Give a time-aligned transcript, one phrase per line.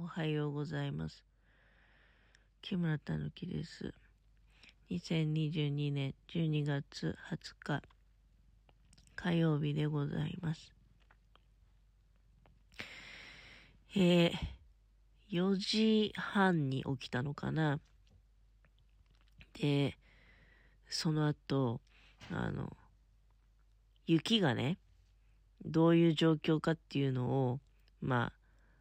[0.00, 1.24] おはようございます。
[2.62, 3.92] 木村たぬきです。
[4.92, 7.82] 2022年12月20日
[9.16, 10.72] 火曜日でございます。
[13.96, 14.30] えー、
[15.32, 17.80] 4時半に起きたのかな。
[19.60, 19.98] で、
[20.88, 21.80] その後、
[22.30, 22.76] あの、
[24.06, 24.78] 雪がね、
[25.64, 27.58] どういう状況かっていうのを、
[28.00, 28.37] まあ、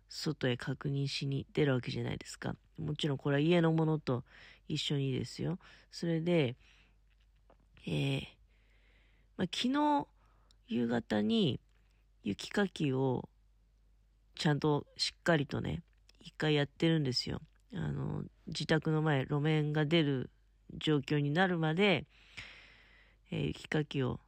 [0.10, 2.56] 外へ確認しに出るわけじゃないですか。
[2.78, 4.24] もちろんこれは家のものと
[4.68, 5.60] 一緒にですよ。
[5.92, 6.56] それで、
[7.86, 8.22] えー、
[9.38, 10.08] まあ、昨日
[10.68, 11.60] 夕方に
[12.24, 13.30] 雪かきを
[14.36, 15.82] ちゃんとしっかりとね、
[16.20, 17.42] 一回やってるんですよ。
[17.74, 20.30] あの、自宅の前、路面が出る
[20.78, 22.06] 状況になるまで、
[23.32, 24.20] えー雪かきを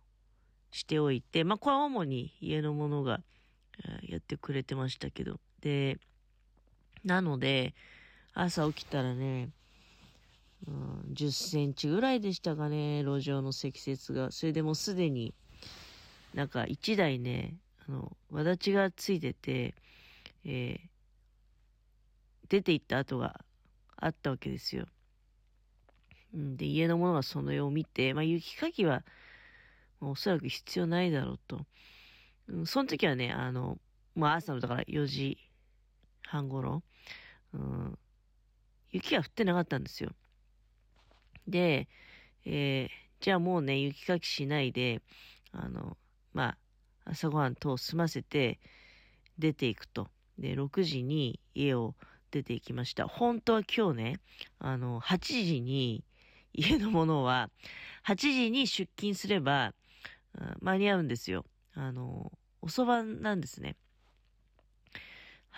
[0.71, 3.21] しておいて、まあ、これは主に家のものが、
[3.83, 5.39] えーやってくれてましたけど。
[5.61, 5.99] で、
[7.03, 7.73] なので、
[8.33, 9.49] 朝起きたらね、
[10.67, 14.31] うん、10センチぐらいでしたかね、路上の積雪が。
[14.31, 15.33] それでもうすでに、
[16.33, 17.55] なんか1台ね、
[17.87, 19.75] あの、わだちがついてて、
[20.45, 20.89] えー
[22.49, 23.39] 出て行った跡が
[23.95, 24.85] あったわけですよ。
[26.33, 29.03] うんで、家の者がその絵を見て、まあ、雪かきは、
[29.99, 31.65] もうおそらく必要ないだろうと。
[32.47, 33.77] うん、その時はね、あの、
[34.15, 35.37] まあ、朝のだから4時
[36.29, 36.83] 半頃、
[37.53, 37.99] うん、
[38.91, 40.11] 雪が降ってなかったんですよ。
[41.47, 41.87] で、
[42.45, 45.01] えーじゃあもうね、雪かきしないで、
[45.51, 45.97] あの、
[46.33, 46.55] ま
[47.05, 48.59] あ、朝ごはんと済ませて
[49.37, 50.07] 出ていくと。
[50.37, 51.95] で、6時に家を
[52.31, 53.07] 出ていきました。
[53.07, 54.19] 本当は今日ね、
[54.57, 56.05] あの、8時に、
[56.53, 57.49] 家のものは、
[58.03, 59.73] 8時に出勤すれば、
[60.61, 61.45] 間に合うんですよ。
[61.73, 63.75] あの、遅番なんですね。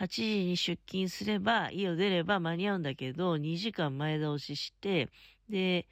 [0.01, 5.09] 8時に出勤すれば、家を出れば間に合うんだけど、2時間前倒しして、
[5.47, 5.87] で、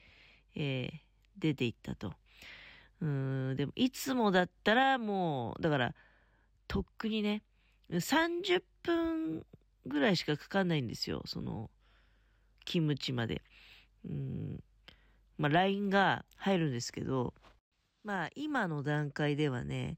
[0.56, 2.12] えー出て行ったと。
[3.02, 5.95] うん、でも、いつもだったらもう、だから、
[6.67, 7.44] とっくにね、
[7.89, 9.45] 30分
[9.86, 11.22] ぐらいしかかかんないんですよ。
[11.26, 11.70] その、
[12.66, 13.42] 勤務地まで。
[14.04, 14.64] うん、
[15.38, 17.33] まあ、LINE が入るんですけど、
[18.04, 19.98] まあ、今の段階ではね、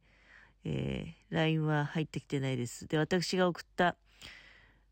[0.64, 2.88] えー LINE は入ってきてないです。
[2.88, 3.96] で、私が送った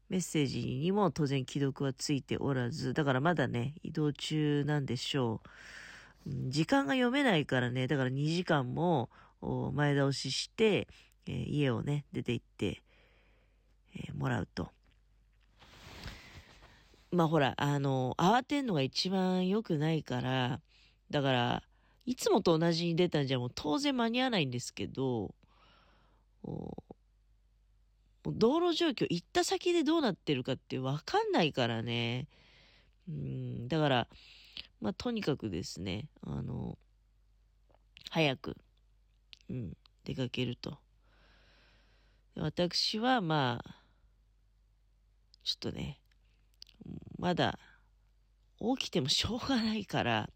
[0.09, 5.49] メッセージにも当然既読はついておらず、だからまだね、移動中なんでしょう。
[6.49, 9.09] 時間が読めないからね、だから2時間も
[9.73, 10.87] 前倒しして、
[11.27, 12.81] えー家をね、出て行って、
[13.95, 14.71] えーもらうと。
[17.11, 20.59] まあほら、あの、慌てんのが一番良くないから、
[21.11, 21.63] だから、
[22.05, 25.35] いつもと同じに出たんじゃもう当然間に合わないんですけど、
[28.31, 32.27] 道路状況、行った先でどうなってるかってわかんないからね。
[33.07, 34.07] うん、だから、
[34.81, 36.77] まあ、とにかくですね、あの、
[38.09, 38.57] 早く、
[39.49, 39.73] うん、
[40.03, 40.77] 出かけると。
[42.35, 43.75] 私は、まあ、
[45.43, 45.99] ちょっとね、
[47.17, 47.59] まだ、
[48.77, 50.29] 起きてもしょうがないから、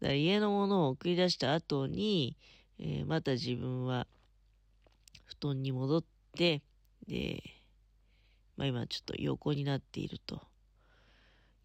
[0.00, 2.36] だから家のものを送り出した後に、
[2.78, 4.06] えーまた自分は、
[5.24, 6.04] 布団に戻っ
[6.36, 6.62] て、
[7.06, 7.42] で、
[8.56, 10.42] まあ今ちょっと横になっていると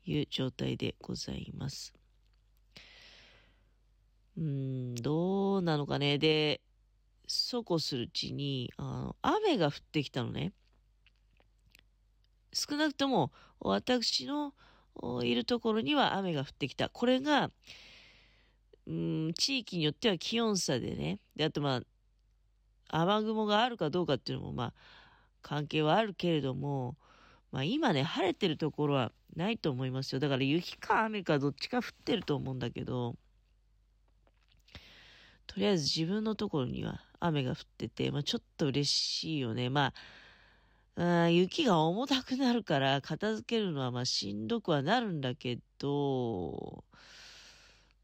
[0.06, 1.94] いう状態でございます。
[4.38, 6.18] うーん、どうなのかね。
[6.18, 6.62] で、
[7.28, 10.54] そうこするうちに、あの、雨が降ってきたのね。
[12.54, 14.54] 少なくとも、私の
[15.24, 16.90] いるところには雨が降ってきた。
[16.90, 17.52] これが、
[18.88, 21.20] うん、地域によっては気温差でね。
[21.36, 21.82] で、あとま
[22.90, 24.74] あ、雨雲があるかどうかっていうのも、まあ、
[25.42, 26.98] 関係はあるけれども、
[27.52, 30.20] まあ今ね、晴れてるところはないと思いますよ。
[30.20, 33.16] だから雪か雨かどっちか降ってると思うんだけど、
[35.48, 39.70] とりあえず自分のところには雨が降ってて、まあちょっと嬉しいよね。
[39.70, 39.94] ま
[40.96, 46.84] あ、あ雪が重たくなるから片付けるのはまあしんどくはなるんだけど、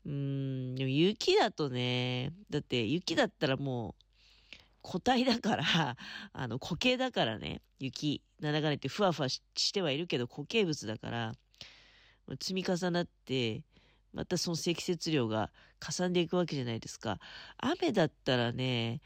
[0.06, 4.03] うん、でも雪だとね、だって雪だったらもう
[4.84, 5.64] 固体だから、
[6.34, 8.22] あの固形だからね、雪。
[8.40, 9.42] なんだかんだ言ってふわふわし
[9.72, 11.34] てはいるけど固形物だから、
[12.40, 13.64] 積み重なって、
[14.14, 17.20] またその積雪量がかさんでいくわけじゃないですか。
[17.58, 19.02] 雨だったらね、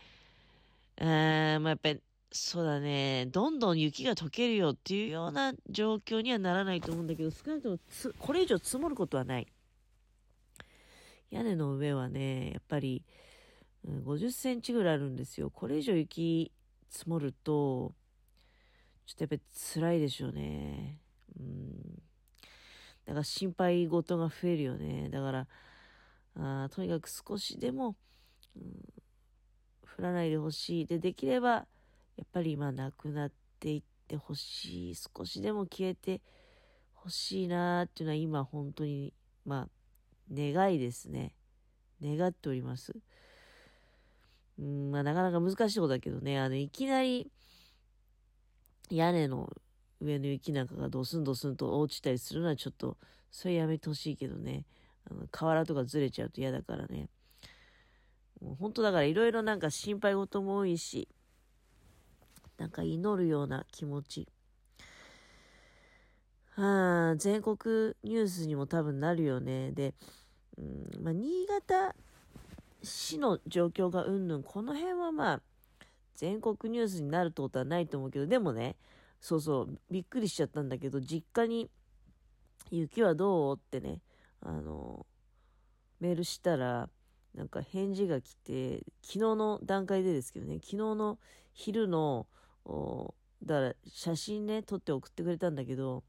[0.98, 2.02] うーん、まあ、やっぱり、
[2.32, 9.48] そうだね、どんどん雪が溶けるよっていうような状況にはならないと思うんだけど、少なくともつこれ以上積もることはない。
[11.30, 13.04] 屋根の上はね、やっぱり、
[13.86, 15.50] 50センチぐらいあるんですよ。
[15.50, 16.52] これ以上雪
[16.90, 17.94] 積もると、
[19.06, 19.42] ちょっとやっぱり
[19.74, 21.00] 辛いでしょうね。
[21.40, 22.02] うん。
[23.06, 25.10] だから心配事が増えるよね。
[25.10, 25.48] だから、
[26.36, 27.96] あとにかく少しでも、
[28.56, 28.64] うん、
[29.98, 30.86] 降らないでほしい。
[30.86, 31.50] で、できれば、
[32.18, 34.96] やっぱり今なくなっていってほしい。
[34.96, 36.22] 少しでも消えて
[36.94, 39.14] ほしいなっていうのは今本当に、
[39.46, 39.70] まあ、
[40.34, 41.34] 願いですね。
[42.02, 42.94] 願っております。
[44.60, 47.32] うん、まあなかなか難しいことだけどね、あの、いきなり
[48.90, 49.52] 屋根の
[50.00, 52.98] 上の雪なんかがドスンドスンと落ちたりするのはちょっと、
[53.32, 54.66] それやめてほしいけどね。
[55.10, 57.10] あの、瓦とかずれちゃうと嫌だからね。
[58.42, 61.08] もう本当だからいろいろなんか心配事も多いし、
[62.58, 64.28] なんか祈るような気持ち。
[66.56, 69.72] はあ、全国ニュースにも多分なるよね。
[69.72, 69.94] で、
[70.58, 71.96] うんまあ、新潟
[72.84, 75.42] 市の状況がうんぬん、この辺はまあ、
[76.16, 78.76] 全国ニュースになるってことはないと思うけど、でもね、
[79.20, 81.70] そうそう、びっくりしちゃったんだけど、実家に
[82.72, 83.56] 雪はどう？
[83.58, 84.02] ってね、
[84.42, 85.06] あの、
[86.00, 86.90] メールしたら、
[87.34, 91.20] なんか返事が来て、昨日の段階でですけどね、昨日の
[91.54, 92.28] 昼の、
[93.44, 96.04] だから写真ね、撮って送ってくれたんだけど、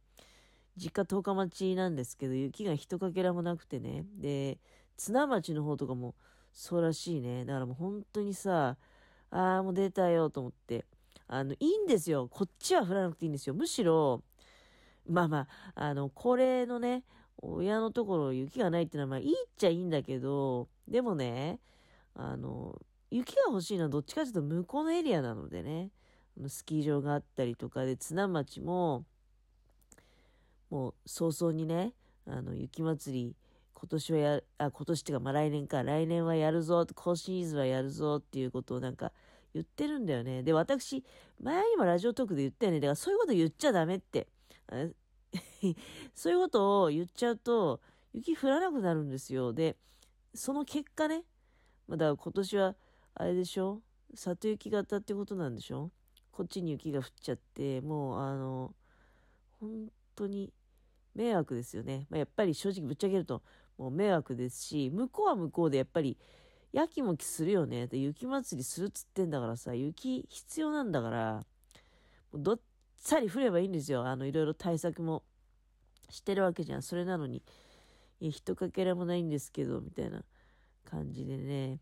[0.76, 4.58] 実家十日町なんですけど、雪が一かけらもなくてね、で、
[4.96, 6.14] 津南町の方とかも
[6.52, 7.44] そうらしいね。
[7.44, 8.76] だからもう本当にさ、
[9.30, 10.84] ああ、もう出たよと思って。
[11.26, 12.28] あの、いいんですよ。
[12.30, 13.54] こっちは降らなくていいんですよ。
[13.54, 14.22] むしろ、
[15.06, 17.04] まあまあ、あの、高齢のね、
[17.40, 21.60] 親のところ雪がないっていうのはまあいいっちゃいいんだけど、でもね、
[22.14, 22.80] あの、
[23.10, 25.90] 雪が欲しいのはどっちかというと向こうのエリアなのでね、
[26.48, 29.04] スキー場があったりとかで、津町も、
[30.70, 31.92] もう早々にね、
[32.26, 33.36] あの、雪祭り、
[33.80, 39.12] 今年はや、あ、今年っていうか、まあ来年か、来年はやるぞ、今シーズンはやるぞっていうことをなんか
[39.54, 40.42] 言ってるんだよね。
[40.42, 41.04] で、私、
[41.40, 42.80] 前にもラジオトークで言ったよね。
[42.80, 44.26] だからそういうこと言っちゃダメって。
[46.12, 47.80] そういうことを言っちゃうと、
[48.12, 49.52] 雪降らなくなるんですよ。
[49.52, 49.76] で、
[50.34, 51.22] その結果ね、
[51.86, 52.74] まだ今年は、
[53.14, 53.80] あれでしょ？
[54.14, 55.92] 里雪型ってことなんでしょ？
[56.32, 58.74] こっちに雪が降っちゃって、もう、あの、
[59.60, 60.52] 本当に
[61.14, 62.06] 迷惑ですよね。
[62.10, 63.42] まあ、やっぱり正直ぶっちゃけると、
[63.78, 66.18] もう迷惑ですし、向こうは向こうでやっぱり、
[66.72, 67.86] やきもきするよね。
[67.86, 71.46] で、雪祭りするっつってんだからさ、雪必要なんだから、
[72.34, 72.60] どっ
[72.96, 74.06] さり降ればいいんですよ。
[74.06, 75.22] あの、いろいろ対策も
[76.10, 76.82] してるわけじゃん。
[76.82, 77.42] それなのに、
[78.20, 80.24] いや、かけらもないんですけど、みたいな
[80.84, 81.80] 感じでね。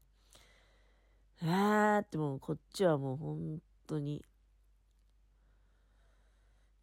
[1.43, 4.25] あーってもう、こっちはもう本当に、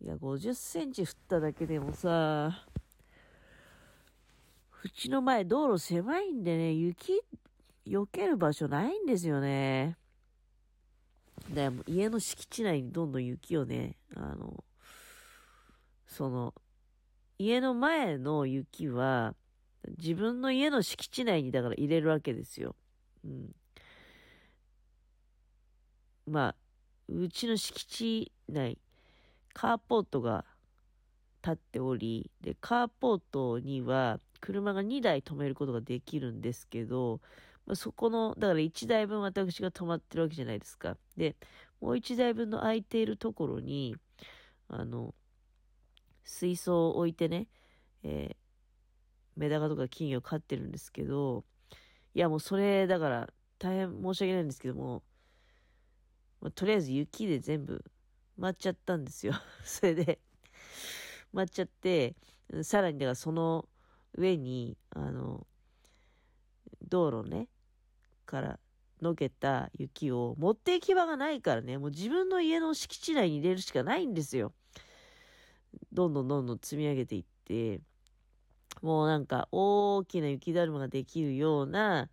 [0.02, 2.66] いや、50センチ降っただけでもさ、
[4.86, 7.22] うちの前道路狭いんでね、雪
[7.88, 9.98] 避ける場所ないんですよね。
[11.50, 14.64] だから家の敷地内にどんどん雪をね、あの、
[16.06, 16.54] その、
[17.40, 19.36] 家の前の雪は、
[19.98, 22.76] 自分の家の敷地内にだから入れるわけですよ。
[23.26, 23.56] うん。
[26.26, 26.56] まあ、
[27.08, 28.78] うちの敷地内、
[29.54, 30.46] カーポートが
[31.44, 37.22] 立っており、で、カーポートには車が2台止めることができるんですけど、
[37.66, 40.98] まあ、そこの、だから1台分私が止まってるわけじゃないですか。
[41.18, 41.36] で、
[41.82, 43.96] もう1台分の空いているところに、
[44.70, 45.14] あの、
[46.24, 47.48] 水槽を置いてね、
[48.04, 48.36] えー、
[49.36, 51.44] メダカとか金魚を飼ってるんですけど、
[52.16, 55.04] いやもうそれ、だから大変申し訳ないんですけども、
[56.42, 57.84] まあ、とりあえず雪で全部
[58.38, 59.34] 埋まっちゃったんですよ。
[59.64, 60.20] それで、
[61.34, 62.16] 埋っちゃって、
[62.62, 63.68] さらにだからその
[64.18, 65.46] 上に、あの、
[66.88, 67.48] 道路ね、
[68.26, 68.60] から
[69.02, 74.54] のけた雪を持って行き場がないからね、もう自分の家の敷地内に入れるしかないんですよ。
[75.92, 77.82] どんどんどんどん積み上げていって、
[78.82, 82.10] もうなんか大きな雪だるまができるような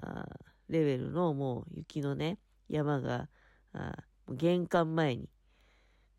[0.00, 0.26] あ
[0.68, 3.28] レベルのもう雪のね、山が
[3.72, 3.96] あ
[4.28, 5.28] 玄関前に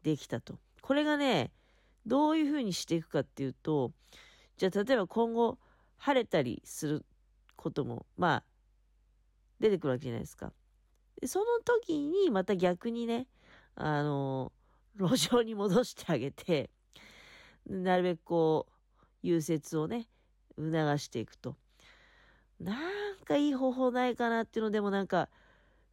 [0.03, 0.59] できたと。
[0.81, 1.51] これがね、
[2.07, 3.91] どういうふうにしていくかっていうと、
[4.57, 5.59] じゃあ例えば今後
[5.97, 7.05] 晴れたりする
[7.55, 8.43] ことも、まあ、
[9.59, 10.53] 出てくるわけじゃないですか。
[11.19, 13.27] でその時にまた逆にね、
[13.75, 14.51] あの、
[14.97, 16.69] 路上に戻してあげて、
[17.67, 20.07] なるべくこう、融雪をね、
[20.57, 21.55] 促していくと。
[22.59, 25.29] なんかいい方法ないかなっていうのでもなんか、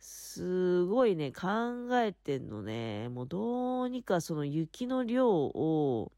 [0.05, 3.09] すごいね、考えてんのね。
[3.09, 6.13] もうどうにかその雪の量を、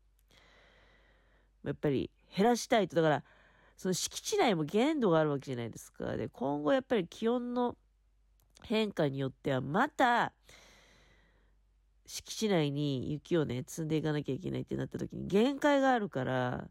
[1.64, 2.96] やっぱり減らしたいと。
[2.96, 3.24] だから、
[3.76, 6.16] その敷地内も限度があるわけじゃないですか。
[6.16, 7.76] で、今後やっぱり気温の
[8.64, 10.32] 変化によってはまた、
[12.06, 16.68] 敷地内に雪をね、積んでいかなきゃいけないってなった時に限界があるから、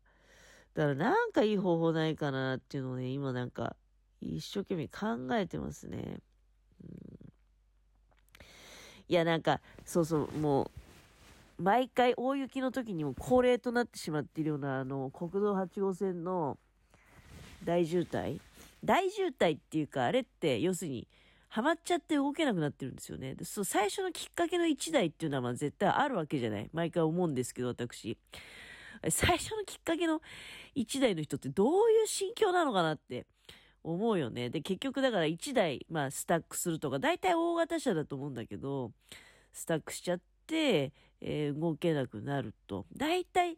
[0.73, 3.77] だからなんかいい方法ないかなっていうのをね、今なんか
[4.19, 6.19] 一生懸命考えてますね。
[9.07, 10.71] いや、なんか、そうそう、も
[11.59, 16.57] う、毎回大雪の時にも恒例となってしまっているような、あの、国道8号線の
[17.63, 18.39] 大渋滞
[18.83, 21.07] 大渋滞っていうか、あれって、要するに、
[21.55, 23.33] ハマっちゃって動けなくなってるんですよね。
[23.33, 26.69] でそう最初のきっかけの1台っていうのはまあ絶対あるわけじゃない。
[26.73, 28.17] 毎回思うんですけど、私。
[29.09, 30.19] 最初のきっかけの
[30.75, 33.25] 1台の人ってどういう心境なのかなって
[33.85, 34.49] 思うよね。
[34.49, 38.91] で、結局だから1台、まあスタックするとか、大体大型車だと思うんだけど、
[39.53, 42.85] スタックしちゃって、えー、動けなくなると。
[42.97, 43.57] 大体、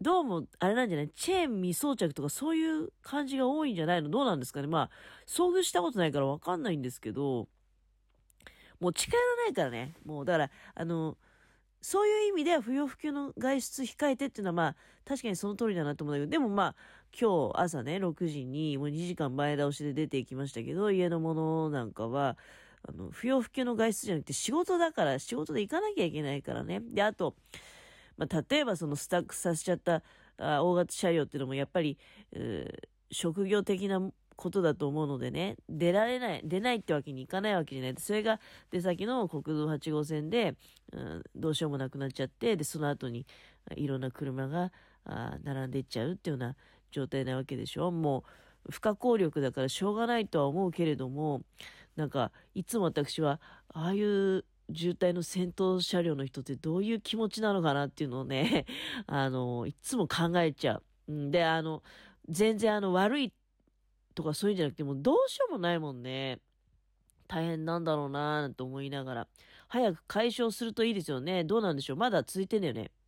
[0.00, 1.10] どうも、あれなんじゃない？
[1.10, 4.08] チェーン未装着とかそういう感じが多いんじゃないの？
[4.08, 4.66] どうなんですかね？
[4.66, 4.90] まあ、
[5.26, 7.48] 遭遇したことないからわかんないんですけど、
[8.80, 9.94] もう近寄らないからね。
[10.04, 11.16] もう、だから、あの、
[11.86, 16.74] そういう意味では不要不急の外出控えてっていうのはまあ、確かにその通りだなと思うんだけど、でもまあ、
[17.16, 22.36] 今日朝ね、6時にもう2時間前倒しで出ていきましたけど、家のものなんかは、
[22.88, 26.80] あの、不要不急の外出じゃなくて仕事だから、仕事で行かなきゃいけないからね。
[26.80, 27.36] で、あと、
[28.16, 30.02] まあ、例えばそのスタックさせちゃった
[30.38, 31.96] あ大型車両っていうのもやっぱり、
[33.12, 34.00] 職業的な
[34.36, 37.94] ことだと思うのでね、出られない、出ないってわけにいかないわけじゃない。
[37.98, 38.38] それが
[38.70, 40.54] 出先の国道8号線で、
[40.92, 43.26] うん、どうしようもなくなっちゃって、で、その後に
[43.74, 44.72] いろんな車が
[45.04, 46.56] あ並んでいっちゃうっていうような
[46.90, 47.90] 状態なわけでしょ。
[47.90, 48.24] も
[48.66, 51.42] う、不可抗力だからしょうがないとは思うけれども、
[51.96, 58.66] なんか、いつも私は、ああいう渋滞の先頭車両の人ってどういう気持ちなのかなっていうのをね、
[59.06, 61.30] あの、いつも考えちゃう。
[61.30, 61.82] で、あの、
[62.28, 63.32] 全然あの悪い
[64.16, 66.40] とかそういうんじゃなくてもうどうしようもないもんね。
[67.28, 69.28] 大変なんだろうなぁなんて思いながら。
[69.68, 71.44] 早く解消するといいですよね。
[71.44, 72.90] どうなんでしょうまだ続いてんだよね。